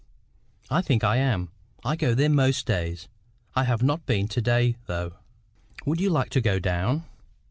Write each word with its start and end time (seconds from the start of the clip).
"I 0.71 0.81
think 0.81 1.03
I 1.03 1.17
am. 1.17 1.51
I 1.85 1.95
go 1.95 2.15
there 2.15 2.27
most 2.27 2.65
days. 2.65 3.07
I 3.55 3.65
have 3.65 3.83
not 3.83 4.07
been 4.07 4.27
to 4.29 4.41
day, 4.41 4.77
though. 4.87 5.17
Would 5.85 6.01
you 6.01 6.09
like 6.09 6.31
to 6.31 6.41
go 6.41 6.57
down?" 6.57 7.05